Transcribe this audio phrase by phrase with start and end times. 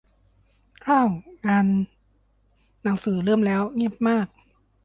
[0.87, 1.09] อ้าว
[1.47, 1.65] งาน
[2.83, 4.27] หนังสือเริ่มแล้ว เงียบมาก